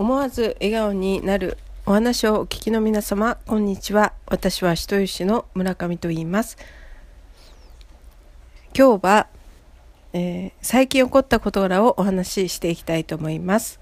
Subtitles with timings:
[0.00, 4.14] 思わず笑顔になるお話をお聞きの皆様こんにちは。
[4.24, 6.56] 私は人吉の村上と言います。
[8.74, 9.26] 今日は、
[10.14, 13.78] えー、最近起こった事柄をお話ししていきたいと思います、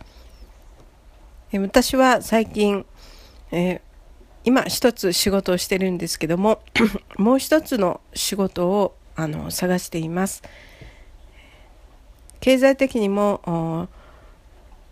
[1.53, 2.85] えー、私は最近、
[3.53, 3.81] えー、
[4.43, 6.61] 今一つ仕事をしてるんですけども
[7.17, 10.43] もう一つの仕事をあの探しています。
[12.41, 13.89] 経済的にも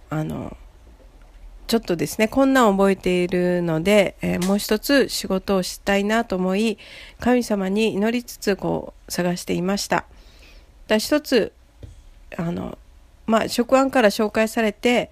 [0.09, 0.57] あの
[1.67, 6.79] ちょっとですね困難を覚えているので、えー、もう一つ仕事をしたいなと思い
[7.21, 10.05] 神様に祈りつつこう探していました。
[10.87, 11.53] だ一つ
[12.37, 12.79] あの
[13.27, 15.11] まあ職案から紹介されて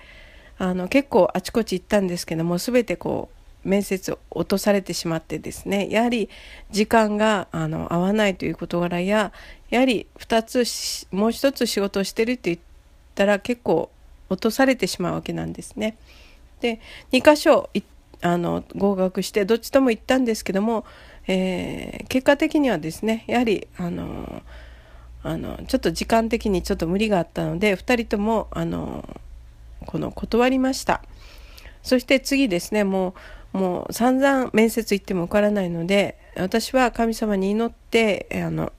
[0.58, 3.28] あの結構あちこち行ったんですけども全てこ
[3.64, 6.28] う面接を落とされてしまってですねやはり
[6.70, 9.32] 時間があの合わないという事柄や
[9.70, 10.64] やはり2つ
[11.10, 12.58] もう一つ仕事をしてるって言っ
[13.14, 13.90] たら結構
[14.28, 15.96] 落とされてしまうわけなんですね。
[16.64, 16.80] で
[17.12, 17.68] 2箇所
[18.22, 20.86] あの合格してどっちとも行ったんですけども、
[21.26, 24.42] えー、結果的にはですねやはりあの
[25.22, 29.06] あのちょっと時間的にちょっと無理があったので2人ともあの
[29.84, 31.02] この断りました。
[31.82, 33.14] そして次ですねも
[33.52, 38.72] うもう散々面接行っても受からないので私は神様に祈ってあの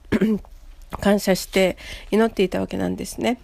[1.00, 1.76] 感謝して
[2.10, 3.38] 祈っていたわけなんですね。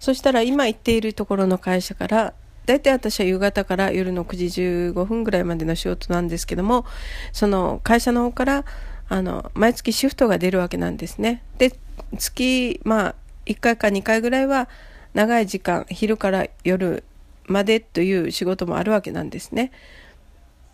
[0.00, 2.34] そしたら今行っているところの会社から
[2.66, 4.44] 大体私は夕方から夜の9時
[4.92, 6.84] 15分ぐらいまでの仕事なんですけども
[7.32, 8.64] その会社の方から
[9.08, 11.42] あの毎月シフトが出るわけなんですね。
[11.58, 11.72] で
[12.18, 13.14] 月まあ
[13.46, 14.68] 1回か2回ぐらいは
[15.14, 17.04] 長い時間昼から夜
[17.46, 19.72] までという仕事もあるわけなんですね。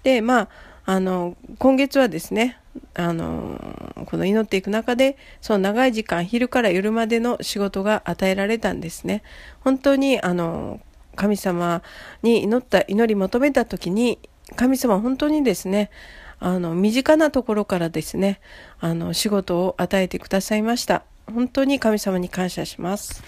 [0.03, 0.49] でまあ
[0.85, 2.59] あの今月はですね
[2.95, 9.23] あのこの祈っていく中でその長い時間昼から夜までの仕事が与えられたんですね。
[9.61, 10.81] 本当にあの
[11.19, 11.83] 神様
[12.23, 14.21] に祈った祈り求めた時に
[14.55, 15.91] 神様本当にですね
[16.39, 18.41] あの身近なところからですね
[18.79, 21.03] あの仕事を与えてくださいました。
[21.27, 23.23] 本当に神様に感謝します。